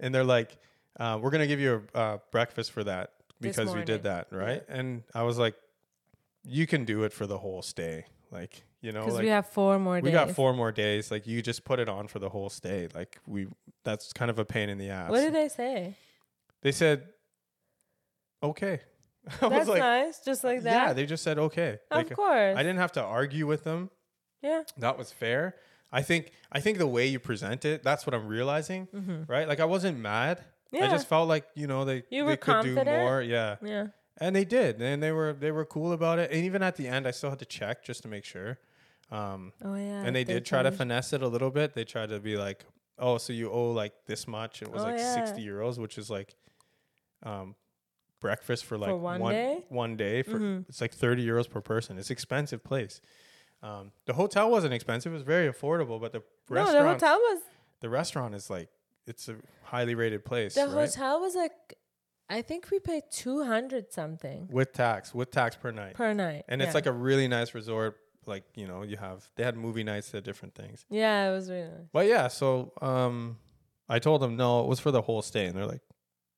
[0.00, 0.56] and they're like,
[0.98, 4.62] uh, we're gonna give you a uh, breakfast for that because we did that, right?
[4.68, 5.54] And I was like,
[6.44, 9.46] you can do it for the whole stay, like you know, Because like we have
[9.48, 10.12] four more we days.
[10.12, 11.10] got four more days.
[11.10, 12.88] Like you just put it on for the whole stay.
[12.94, 13.48] Like we,
[13.84, 15.10] that's kind of a pain in the ass.
[15.10, 15.94] What did they say?
[16.62, 17.08] they said
[18.42, 18.80] okay.
[19.42, 20.20] I That's like, nice.
[20.24, 20.72] Just like that.
[20.88, 21.78] yeah, they just said okay.
[21.90, 22.56] of Like, course.
[22.56, 23.90] I didn't have to argue with them.
[24.42, 24.62] yeah.
[24.78, 25.56] That was fair.
[25.90, 28.88] I think I think the way you present it, that's what I'm realizing,
[29.28, 29.48] right?
[29.48, 30.44] Like I wasn't mad.
[30.70, 30.80] Yeah.
[30.80, 30.94] I Mm-hmm.
[30.94, 33.22] Just felt like you know they You they could do more.
[33.22, 33.86] Yeah, Yeah.
[34.18, 36.30] and they did, and they were they were cool about it.
[36.30, 38.58] And even at the end, I still had to check just to make sure.
[39.10, 40.02] Um, Oh yeah.
[40.04, 41.72] and they did try to finesse it a little bit.
[41.72, 42.66] They tried to be like,
[42.98, 45.14] "Oh, so you owe like this much." It was Oh, like yeah.
[45.14, 46.34] sixty euros, which is like
[47.22, 47.54] um,
[48.20, 49.64] breakfast for like one one day?
[49.70, 50.68] One day for Mhm.
[50.68, 51.96] it's like thirty euros per person.
[51.98, 53.00] It's expensive place.
[53.62, 56.00] Um, the hotel wasn't expensive; it was very affordable.
[56.00, 57.42] But the No, restaurant, the hotel was
[57.80, 58.68] the restaurant is like
[59.06, 60.86] it's a highly rated place, the right?
[60.88, 61.74] hotel was like
[62.30, 66.44] I think we paid two hundred something with tax, with tax per night, per night.
[66.48, 67.96] and it's like a really nice resort.
[68.26, 70.84] Like you know, you have they had movie nights, they had different things.
[70.90, 71.88] Yeah, it was really nice.
[71.92, 73.38] But yeah, so um,
[73.88, 75.80] I told them no, it was for the whole stay, and they're like,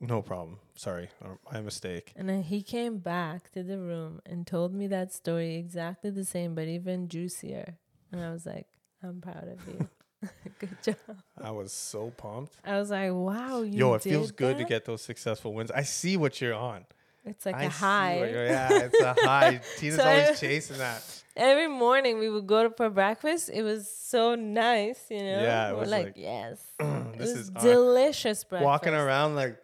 [0.00, 2.12] no problem, sorry, uh, my mistake.
[2.16, 6.24] And then he came back to the room and told me that story exactly the
[6.24, 7.76] same, but even juicier.
[8.12, 8.66] And I was like,
[9.02, 9.88] I'm proud of you.
[10.58, 10.96] good job.
[11.40, 12.54] I was so pumped.
[12.64, 15.70] I was like, wow, you Yo, it feels did good to get those successful wins.
[15.70, 16.84] I see what you're on.
[17.24, 18.30] It's like I a high.
[18.30, 19.60] yeah, it's a high.
[19.76, 21.02] Tina's So always chasing that.
[21.36, 23.50] Every morning we would go to for breakfast.
[23.52, 25.24] It was so nice, you know.
[25.42, 26.60] Yeah, it We're was like, like, yes,
[27.18, 28.64] this is our- delicious breakfast.
[28.66, 29.58] walking around like,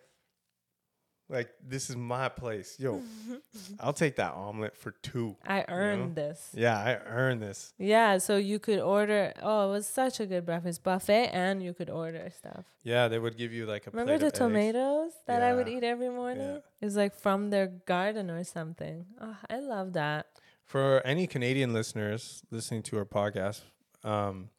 [1.29, 2.77] like this is my place.
[2.79, 3.03] Yo,
[3.81, 5.37] I'll take that omelet for two.
[5.47, 6.51] I earned this.
[6.55, 7.73] Yeah, I earned this.
[7.79, 9.33] Yeah, so you could order.
[9.43, 12.65] Oh, it was such a good breakfast buffet, and you could order stuff.
[12.85, 14.39] Yeah, they would give you like a Remember the of eggs.
[14.39, 16.47] tomatoes that I would eat every morning?
[16.47, 16.61] Yeah.
[16.81, 19.07] It was like from their garden or something.
[19.21, 20.27] Oh, I love that.
[20.65, 23.63] For any Canadian listeners listening to our podcast,
[24.05, 24.51] um,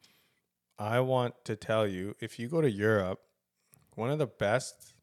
[0.78, 3.20] I want to tell you if you go to Europe,
[3.94, 4.94] one of the best,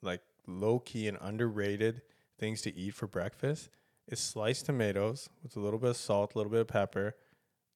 [0.00, 2.02] like low key and underrated
[2.38, 3.70] things to eat for breakfast
[4.08, 7.14] is sliced tomatoes with a little bit of salt, a little bit of pepper,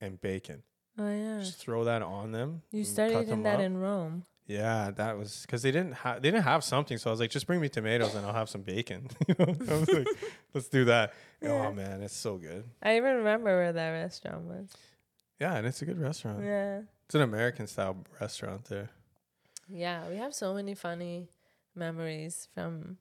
[0.00, 0.62] and bacon.
[0.98, 2.62] Oh yeah, Just throw that on them.
[2.72, 3.60] you started eating that up.
[3.60, 4.24] in Rome.
[4.46, 7.30] Yeah, that was because they didn't have they didn't have something, so I was like,
[7.30, 9.08] just bring me tomatoes and I'll have some bacon.
[9.28, 10.06] you know, I was like,
[10.54, 11.14] let's do that.
[11.42, 11.50] Yeah.
[11.68, 12.64] Oh man, it's so good.
[12.82, 14.70] I even remember where that restaurant was.
[15.40, 16.42] Yeah, and it's a good restaurant.
[16.44, 18.88] Yeah, It's an American style restaurant there.
[19.68, 20.08] yeah.
[20.08, 21.28] We have so many funny
[21.76, 22.96] memories from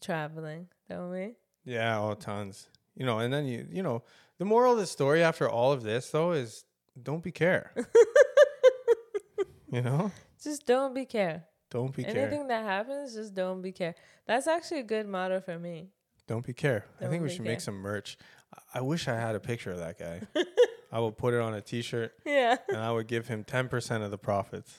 [0.00, 1.34] traveling, don't we?
[1.64, 2.68] Yeah, all tons.
[2.96, 4.02] You know, and then you you know,
[4.38, 6.64] the moral of the story after all of this though is
[7.00, 7.72] don't be care.
[9.72, 10.10] you know?
[10.42, 11.44] Just don't be care.
[11.70, 12.26] Don't be care.
[12.26, 13.94] Anything that happens, just don't be care.
[14.26, 15.90] That's actually a good motto for me.
[16.26, 16.84] Don't be care.
[16.98, 17.52] I Don't think we should care.
[17.52, 18.16] make some merch.
[18.54, 20.20] I- I wish I had a picture of that guy.
[20.92, 24.10] I would put it on a t-shirt Yeah, and I would give him 10% of
[24.10, 24.74] the profits.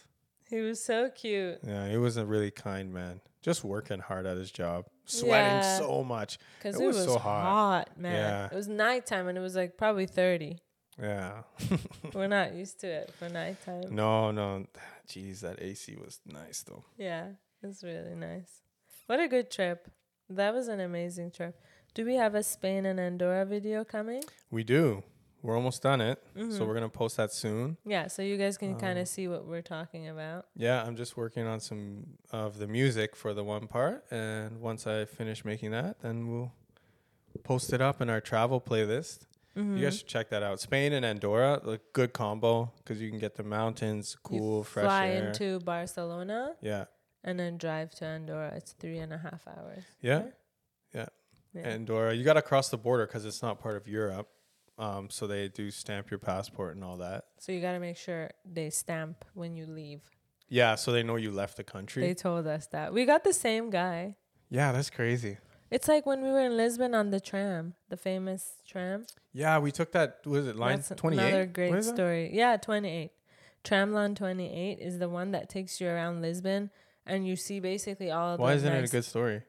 [0.52, 1.58] He was so cute.
[1.66, 3.22] Yeah, he was a really kind man.
[3.42, 5.80] Just working hard at his job, sweating Yeah.
[5.80, 6.38] so much.
[6.62, 7.44] Cause It it was was, so hot.
[7.44, 7.98] hot.
[7.98, 8.14] man.
[8.14, 8.46] Yeah.
[8.46, 10.60] It was nighttime and it was like probably thirty.
[11.02, 11.42] Yeah.
[12.14, 13.96] We're not used to it for nighttime.
[13.96, 14.68] no, no.
[15.08, 16.84] Jeez, that AC was nice though.
[16.98, 17.30] Yeah,
[17.64, 18.62] it's really nice.
[19.08, 19.90] What a good trip.
[20.30, 21.60] That was an amazing trip.
[21.96, 24.24] Do we have a Spain and Andorra video coming?
[24.52, 25.04] We do.
[25.44, 26.22] We're almost done it.
[26.38, 26.52] Mm-hmm.
[26.52, 27.78] So we're going to post that soon.
[27.86, 30.46] Yeah, so you guys can kind Um, of see what we're talking about.
[30.56, 34.06] Yeah, I'm just working on some of the music for the one part.
[34.12, 36.54] And once I finish making that, then we'll
[37.44, 39.26] post it up in our travel playlist.
[39.58, 39.78] Mm-hmm.
[39.78, 40.60] You guys should check that out.
[40.60, 44.86] Spain and Andorra, like good combo because you can get the mountains, cool, you fresh
[44.86, 45.28] fly air.
[45.28, 46.86] into Barcelona yeah.
[47.24, 48.54] and then drive to Andorra.
[48.56, 49.84] It's three and a half hours.
[50.02, 50.24] Yeah.
[50.94, 51.08] Yeah.
[51.54, 51.62] Yeah.
[51.68, 54.30] Andorra, you got to cross the border because it's not part of Europe.
[54.82, 57.26] Um, so they do stamp your passport and all that.
[57.38, 60.02] so you got to make sure they stamp when you leave.
[60.50, 62.02] Yeah, so they know you left the country.
[62.02, 62.92] They told us that.
[62.92, 64.16] We got the same guy.
[64.50, 65.38] yeah, that's crazy.
[65.70, 69.06] It's like when we were in Lisbon on the tram, the famous tram.
[69.32, 70.18] Yeah, we took that.
[70.26, 71.30] Was it line That's twenty eight?
[71.30, 72.32] Another great story.
[72.34, 73.12] Yeah, 28.
[73.64, 76.72] Tramline 28 is the one that takes you around Lisbon
[77.06, 79.44] and you see basically all the Why isn't nice it a good story?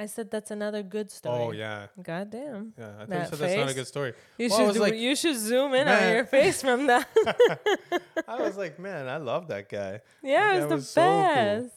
[0.00, 1.42] I said that's another good oh, story.
[1.42, 2.72] Oh yeah, God damn.
[2.78, 2.86] yeah.
[2.86, 4.12] I thought you That said that's not a good story.
[4.38, 6.02] You Well, should was do, like, you should zoom in man.
[6.08, 7.08] on your face from that.
[8.28, 10.00] I was like, man, I love that guy.
[10.22, 11.22] yeah, it That was the was so cool.
[11.24, 11.74] best.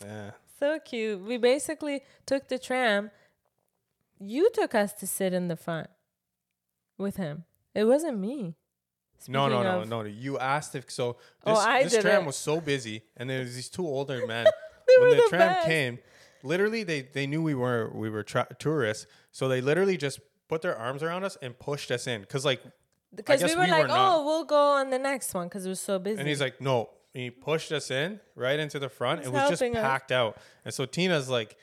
[0.00, 1.20] Yeah, So cute.
[1.22, 3.10] We basically took the tram.
[4.20, 5.88] You took us to sit in the front
[6.96, 7.44] with him.
[7.74, 8.56] It wasn't me.
[9.28, 10.08] no, no, Speaking no, no.
[10.08, 11.16] You asked if so.
[11.44, 12.26] Oh, This, I this did tram it.
[12.26, 14.46] was so busy, and there was these two older men.
[14.88, 15.66] They when were the, the tram best.
[15.66, 15.98] came,
[16.42, 20.62] literally they they knew we were we were tra- tourists, so they literally just put
[20.62, 22.24] their arms around us and pushed us in.
[22.24, 22.62] Cause like,
[23.14, 25.66] Because we were we like, were not- oh, we'll go on the next one because
[25.66, 26.18] it was so busy.
[26.18, 26.90] and he's like, no.
[27.14, 29.20] And he pushed us in right into the front.
[29.20, 29.72] He's it was just us.
[29.74, 30.36] packed out.
[30.64, 31.56] And so Tina's like,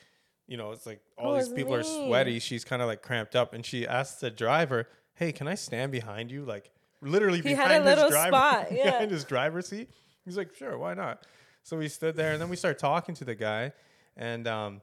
[0.46, 2.38] you know, it's like all Oh, these people are sweaty.
[2.40, 5.90] She's kind of like cramped up, and she asks the driver, "Hey, can I stand
[5.92, 8.84] behind you?" Like literally He had behind a little his driver, spot, yeah.
[8.84, 9.88] behind his driver's seat.
[10.24, 11.24] He's like, "Sure, why not?"
[11.64, 13.72] So we stood there, and then we started talking to the guy,
[14.16, 14.80] and um,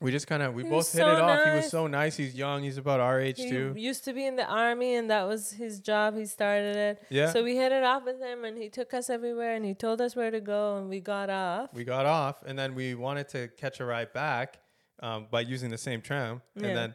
[0.00, 1.44] we just kind of we He both hit so it off.
[1.48, 2.16] He was so nice.
[2.16, 2.62] He's young.
[2.62, 3.74] He's about our age He too.
[3.76, 6.16] used to be in the army, and that was his job.
[6.16, 7.02] He started it.
[7.10, 7.32] Yeah.
[7.32, 10.00] So we hit it off with him, and he took us everywhere, and he told
[10.00, 11.72] us where to go, and we got off.
[11.72, 14.58] we got off, and then we wanted to catch a ride back
[15.00, 16.66] um, by using the same tram, Yeah.
[16.68, 16.94] and then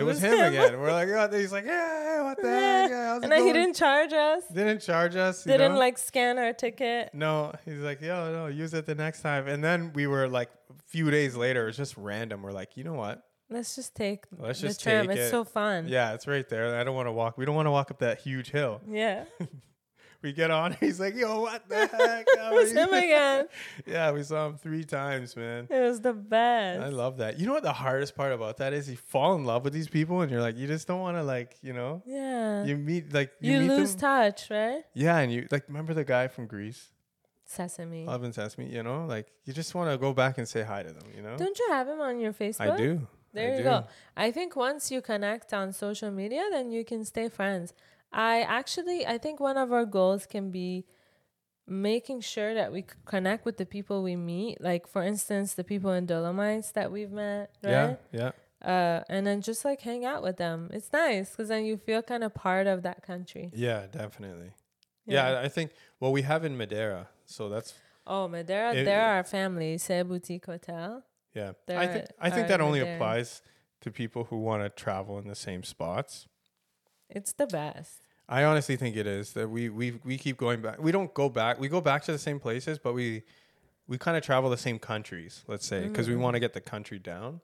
[0.00, 0.78] it, was, him, again.
[0.80, 2.90] We're like, oh, he's like, yeah, what the heck?
[2.90, 4.42] Yeah, how's it and then he didn't charge us.
[4.52, 5.44] didn't charge us.
[5.46, 5.78] you Didn't know?
[5.78, 7.10] like scan our ticket.
[7.14, 9.46] No, he's like, yo, no, use it the next time.
[9.48, 12.42] And then we were like, a few days later, it was just random.
[12.42, 13.22] We're like, you know what?
[13.50, 15.08] Let's just take Let's the just tram.
[15.08, 15.30] take It's it.
[15.30, 15.86] so fun.
[15.88, 16.74] Yeah, it's right there.
[16.74, 17.36] I don't want to walk.
[17.36, 18.80] We don't want to walk up that huge hill.
[18.88, 19.24] Yeah.
[20.22, 20.72] We get on.
[20.80, 22.26] He's like, yo, what the heck?
[22.28, 23.48] it was him again.
[23.86, 25.66] yeah, we saw him three times, man.
[25.68, 26.80] It was the best.
[26.80, 27.40] I love that.
[27.40, 28.88] You know what the hardest part about that is?
[28.88, 31.22] You fall in love with these people, and you're like, you just don't want to
[31.24, 32.64] like, you know, yeah.
[32.64, 34.00] you meet like you, You, meet lose them.
[34.00, 34.84] touch, right?
[34.94, 36.90] yeah, and you like remember the guy from Greece,
[37.44, 38.06] Sesame.
[38.06, 38.66] Love and Sesame.
[38.72, 41.08] You know, like you just want to go back and say hi to them.
[41.14, 42.70] You know, Don't you have him on your Facebook?
[42.70, 43.06] I do.
[43.34, 43.64] There I you do.
[43.64, 43.86] go.
[44.16, 47.72] I think once you connect on social media, then you can stay friends.
[48.12, 50.84] I actually, I think one of our goals can be
[51.66, 54.60] making sure that we connect with the people we meet.
[54.60, 57.98] Like, for instance, the people in Dolomites that we've met, Yeah, right?
[58.12, 58.30] yeah.
[58.62, 60.70] Uh, and then just like hang out with them.
[60.72, 63.50] It's nice because then you feel kind of part of that country.
[63.54, 64.52] Yeah, definitely.
[65.06, 65.40] Yeah.
[65.40, 67.74] I think well we have in Madeira, so that's
[68.06, 69.78] Oh, Madeira, It- they're our family.
[69.78, 71.02] C'est Boutique Hotel.
[71.34, 71.52] yeah.
[71.68, 72.96] I think I think that only Madeira.
[72.96, 73.42] applies
[73.80, 76.28] to people who want to travel in the same spots.
[77.14, 78.00] It's the best.
[78.28, 80.80] I honestly think it is that we we we keep going back.
[80.80, 81.60] We don't go back.
[81.60, 83.22] We go back to the same places, but we
[83.88, 85.44] we kind of travel the same countries.
[85.48, 86.22] Let's say because we Mm-hmm.
[86.22, 87.40] want to get the country down.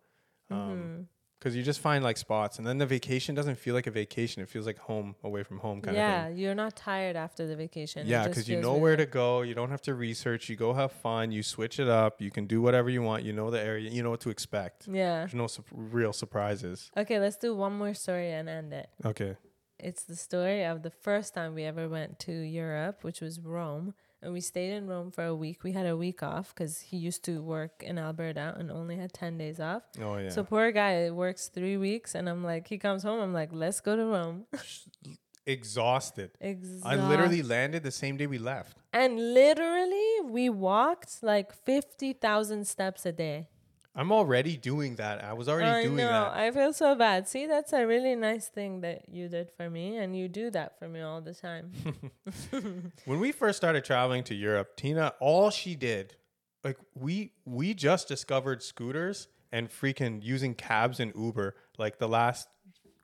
[0.51, 3.93] Um, because you just find like spots, and then the vacation doesn't feel like a
[3.93, 4.43] vacation.
[4.43, 6.11] It feels like home away from home kind of thing.
[6.11, 8.09] Yeah, you're not tired after the vacation.
[8.09, 9.43] Yeah, because you know where to go.
[9.43, 10.49] You don't have to research.
[10.49, 11.31] You go have fun.
[11.31, 12.21] You switch it up.
[12.21, 13.23] You can do whatever you want.
[13.23, 13.89] You know the area.
[13.89, 14.89] You know what to expect.
[14.89, 15.19] Yeah.
[15.21, 16.91] There's no sup- real surprises.
[16.97, 18.89] Okay, let's do one more story and end it.
[19.05, 19.37] Okay.
[19.79, 23.95] It's the story of the first time we ever went to Europe, which was Rome.
[24.21, 25.63] And we stayed in Rome for a week.
[25.63, 29.13] We had a week off because he used to work in Alberta and only had
[29.13, 29.85] 10 days off.
[30.03, 30.31] Oh yeah.
[30.31, 32.17] So poor guy works three weeks.
[32.17, 33.21] And I'm like, he comes home.
[33.21, 34.47] I'm like, let's go to Rome.
[35.47, 36.33] Exhausted.
[36.41, 36.91] exactly.
[37.01, 38.83] I literally landed the same day we left.
[38.93, 43.49] And literally, we walked like 50,000 steps a day.
[43.95, 45.25] I'm already doing that.
[45.25, 46.07] I was already I doing know.
[46.07, 46.33] that.
[46.35, 47.27] I feel so bad.
[47.27, 50.79] See, that's a really nice thing that you did for me, and you do that
[50.79, 51.73] for me all the time.
[53.05, 56.17] When we first started traveling to Europe, Tina, all she did,
[56.63, 62.49] like we we just discovered scooters and freaking using cabs and Uber like the last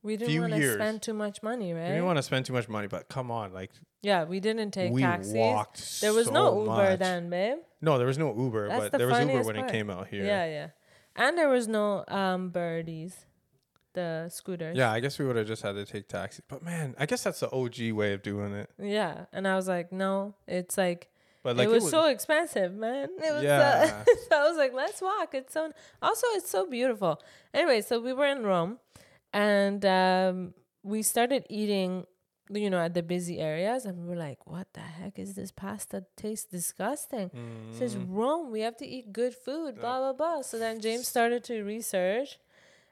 [0.03, 1.85] We didn't want to spend too much money, right?
[1.85, 3.71] we didn't want to spend too much money, but come on, like
[4.05, 5.35] yeah, we didn't take we taxis.
[5.35, 6.99] walked there was so no Uber much.
[6.99, 7.59] then, babe.
[7.81, 9.69] No, there was no Uber, That's but the there was Uber when part.
[9.69, 10.25] it came out here.
[10.25, 10.69] Yeah, yeah.
[11.17, 13.27] And there was no um birdies,
[13.95, 14.77] the scooters.
[14.77, 16.43] Yeah, I guess we would have just had to take taxis.
[16.49, 18.71] But man, I guess that's the OG way of doing it.
[18.79, 21.09] Yeah, and I was like, no, it's like,
[21.43, 23.09] But like it was so expensive, man.
[23.23, 24.03] It was Yeah.
[24.03, 25.35] uh, so I was like, let's walk.
[25.35, 25.71] It's so
[26.03, 27.21] also it's so beautiful.
[27.53, 28.79] Anyway, so we were in Rome,
[29.33, 32.07] and um, we started eating,
[32.51, 35.51] you know, at the busy areas, and we were like, what the heck is this
[35.51, 36.05] pasta?
[36.17, 37.31] Tastes disgusting.
[37.71, 38.07] It says Mm.
[38.11, 38.51] Rome.
[38.51, 39.81] We have to eat good food.
[39.81, 40.43] Blah blah blah.
[40.43, 42.39] So then James started to research,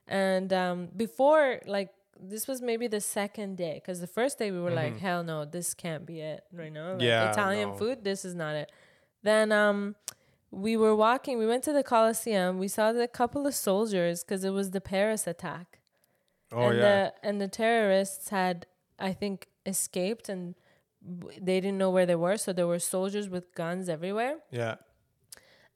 [0.08, 1.90] and um, before like.
[2.24, 5.44] This was maybe the second day because the first day we were like, hell no,
[5.44, 6.72] this can't be it, right?
[6.72, 6.90] now.
[6.90, 7.00] like Mm-hmm.
[7.00, 7.74] Yeah, Italian no.
[7.74, 8.70] food, this is not it.
[9.24, 9.96] Then um,
[10.52, 11.36] we were walking.
[11.38, 12.58] We went to the Colosseum.
[12.60, 15.80] We saw the couple of soldiers because it was the Paris attack,
[16.52, 16.82] oh and yeah.
[16.82, 18.66] the and the terrorists had,
[19.02, 20.54] I think, escaped and
[21.20, 22.36] w- they didn't know where they were.
[22.36, 24.36] So there were soldiers with guns everywhere.
[24.50, 24.76] yeah.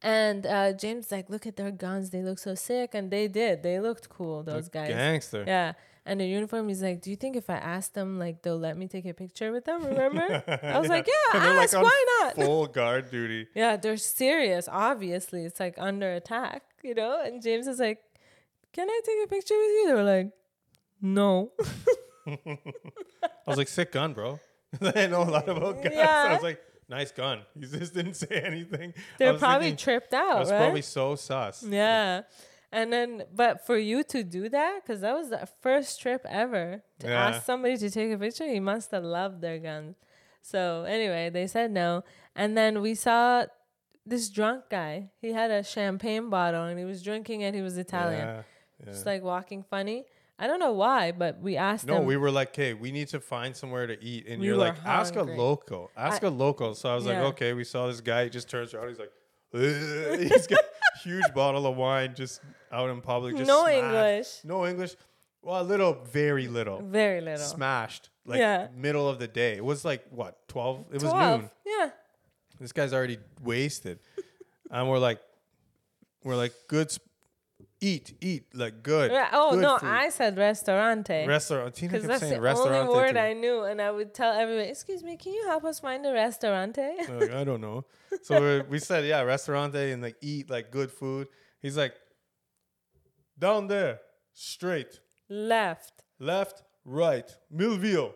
[0.03, 2.11] And uh, James like, look at their guns.
[2.11, 3.63] They look so sick, and they did.
[3.63, 4.43] They looked cool.
[4.43, 4.89] Those guys.
[4.91, 5.43] Gangster.
[5.47, 5.73] Yeah.
[6.05, 8.77] And the uniform, he's like, Do you think if I ask them, like, they'll let
[8.77, 9.83] me take a picture with them?
[9.85, 10.45] Remember?
[10.63, 11.83] I was like, Yeah, they're, like, ask.
[11.89, 12.35] why not?
[12.45, 13.49] Full guard duty.
[13.55, 14.69] Yeah, they're serious.
[14.71, 17.21] Obviously, it's like under attack, you know.
[17.25, 17.99] And James is like,
[18.75, 20.31] "Can I take a picture with you?" They were like,
[21.01, 21.51] "No."
[22.27, 22.59] I
[23.47, 24.39] was like, sick gun, bro.
[24.81, 25.97] I know a lot about guns.
[25.97, 27.41] I was like, nice gun.
[27.55, 28.95] He just didn't say anything.
[29.19, 30.31] They're probably thinking, tripped out.
[30.33, 30.59] out, was right?
[30.59, 31.63] probably so sus.
[31.63, 32.23] yeah.
[32.73, 36.83] And then, but for you to do that, because that was the first trip ever
[36.99, 37.29] to Yeah.
[37.29, 39.97] ask somebody to take a picture, he must have loved their guns.
[40.43, 42.03] So anyway, they said no,
[42.35, 43.47] and then we saw
[44.05, 45.11] this drunk guy.
[45.21, 48.21] He had a champagne bottle and he was drinking and he was Italian.
[48.27, 48.43] Yeah,
[48.85, 48.93] yeah.
[48.93, 50.05] Just like walking funny.
[50.39, 52.05] I don't know why, but we asked No, him.
[52.05, 54.75] we were like, "Okay, we need to find somewhere to eat," and We you're like,
[54.85, 57.23] "Ask a local, ask a local." So I was Yeah.
[57.23, 58.25] like, "Okay." We saw this guy.
[58.25, 58.89] He just turns around.
[58.89, 59.13] He's like,
[59.55, 63.37] "Ugh." he's got a huge bottle of wine just out in public.
[63.37, 63.85] Just no smashed.
[63.85, 64.29] English.
[64.45, 64.97] No English.
[65.41, 66.81] Well, a little, very little.
[66.83, 67.39] Very little.
[67.39, 68.11] Smashed.
[68.27, 68.69] Like Yeah.
[68.75, 69.55] middle of the day.
[69.57, 70.85] It was like what twelve?
[70.93, 71.51] It was noon.
[71.65, 71.91] Yeah.
[72.61, 74.01] This guy's already wasted,
[74.71, 75.21] and we're like,
[76.25, 76.91] we're like, good.
[77.79, 79.11] Eat, eat, like good.
[79.13, 79.87] Yeah, Oh good no, food.
[79.89, 81.27] I said restaurante.
[81.29, 81.75] Restaurant.
[81.75, 82.89] Tina Because kept that's saying the restaurant.
[82.89, 85.81] only word I knew, and I would tell everybody, "Excuse me, can you help us
[85.81, 87.85] find a restaurante?" Like, I don't know.
[88.23, 91.29] So we said, yeah, restaurante and like eat like good food.
[91.61, 91.95] He's like,
[93.39, 94.01] down there,
[94.33, 96.03] straight, Left.
[96.19, 98.13] left, right, Milvio,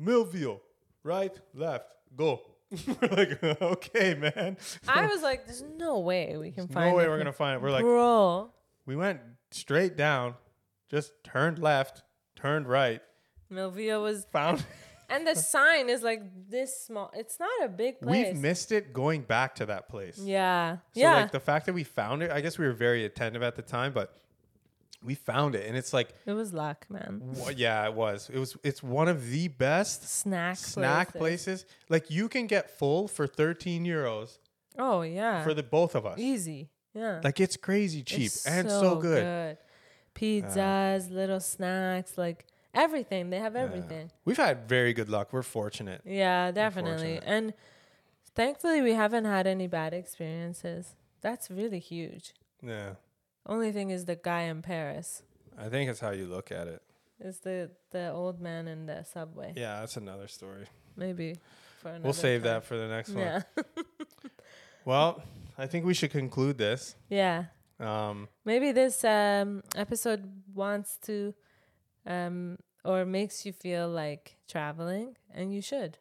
[0.00, 0.60] Milvio,
[1.02, 2.40] right, left, go.
[2.86, 4.56] we're like, okay, man.
[4.88, 7.56] I was like, "There's no way we can find." No way it." we're gonna find
[7.56, 7.62] it.
[7.62, 8.50] We're like, bro.
[8.86, 9.20] We went
[9.50, 10.34] straight down,
[10.90, 12.02] just turned left,
[12.36, 13.00] turned right,
[13.52, 14.64] Milvio was, found.
[15.08, 17.10] and the sign is like this small.
[17.14, 18.26] It's not a big place.
[18.26, 20.18] We've missed it going back to that place.
[20.18, 20.76] Yeah.
[20.92, 21.14] So yeah.
[21.14, 23.62] like the fact that we found it, I guess we were very attentive at the
[23.62, 24.16] time, but
[25.02, 27.20] we found it, and it's like, it was luck, man.
[27.22, 28.30] wha- yeah, it was.
[28.32, 28.56] It was.
[28.64, 30.56] It's one of the best Snack.
[30.56, 31.66] snack places.
[31.90, 34.38] Like you can get full for thirteen euros
[34.78, 35.44] Oh yeah.
[35.44, 36.18] for the both of us.
[36.18, 36.70] Easy.
[36.94, 37.20] Yeah.
[37.24, 39.58] Like it's crazy cheap It's and so, good.
[40.14, 43.30] Pizzas, little snacks, like everything.
[43.30, 44.10] They have everything.
[44.24, 45.32] We've had very good luck.
[45.32, 46.02] We're fortunate.
[46.04, 47.14] Yeah, definitely.
[47.16, 47.24] Unfortunate.
[47.36, 47.54] And
[48.34, 50.94] thankfully, we haven't had any bad experiences.
[51.20, 52.32] That's really huge.
[52.62, 52.94] Yeah,
[53.44, 55.22] Only thing is the guy in Paris
[55.58, 56.80] I think it's how you look at it.
[57.20, 59.52] is the the old man in the subway.
[59.56, 60.66] Yeah, that's another story.
[60.96, 61.36] Maybe
[61.80, 62.52] for another We'll save time.
[62.54, 63.18] that for the next one.
[63.18, 63.42] Yeah,
[64.84, 65.22] Well,
[65.56, 66.96] I think we should conclude this.
[67.08, 67.44] yeah.
[67.80, 71.34] Um, Maybe this um, episode wants to,
[72.06, 75.98] um, or makes you feel like traveling, and you should.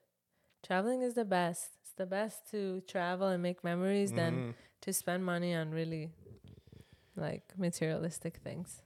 [0.62, 1.69] Traveling is the best.
[1.82, 4.54] It's the best to travel and make memories than mhm.
[4.82, 6.12] to spend money on really,
[7.15, 8.82] like materialistic things.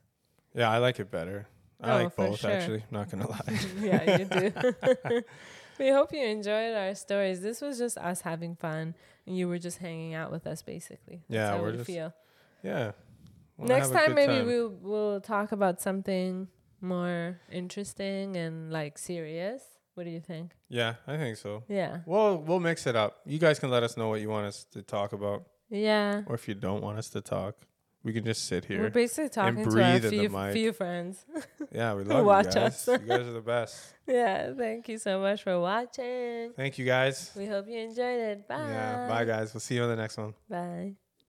[0.54, 1.46] Yeah, I like it better.
[1.80, 2.50] I Oh, like both sure.
[2.50, 2.84] actually.
[2.90, 3.58] Not gonna lie.
[3.80, 5.22] yeah, you do.
[5.78, 7.40] we hope you enjoyed our stories.
[7.40, 8.94] This was just us having fun,
[9.26, 11.22] and you were just hanging out with us, basically.
[11.28, 12.12] That's Yeah, how we're we just feel.
[12.62, 12.92] Yeah.
[13.56, 14.46] Wanna Next time, maybe time.
[14.46, 16.48] we'll we'll talk about something
[16.80, 19.62] more interesting and like serious.
[19.94, 20.52] What do you think?
[20.68, 21.64] Yeah, I think so.
[21.68, 23.18] Yeah, Well, we'll mix it up.
[23.26, 26.22] You guys can let us know what you want us to talk about, yeah.
[26.26, 27.56] or if you don't want us to talk,
[28.04, 28.80] we can just sit here.
[28.80, 31.24] We're basically talking to our breathe in the few, few friends.
[31.72, 32.88] Yeah, we love Watch you guys.
[32.88, 33.00] us.
[33.00, 33.94] you guys are the best.
[34.06, 36.52] yeah, thank you so much for watching.
[36.56, 37.32] Thank you guys.
[37.36, 38.48] We hope you enjoyed it.
[38.48, 38.56] Bye.
[38.56, 39.52] Yeah, bye guys.
[39.52, 40.34] We'll see you on the next one.
[40.48, 40.94] Bye.